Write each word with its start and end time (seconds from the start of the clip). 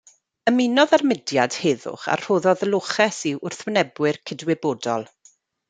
Ymunodd 0.51 0.93
â'r 0.97 1.03
mudiad 1.09 1.57
heddwch 1.65 2.07
a 2.15 2.17
rhoddodd 2.23 2.65
loches 2.71 3.21
i 3.33 3.35
wrthwynebwyr 3.43 4.21
cydwybodol. 4.33 5.11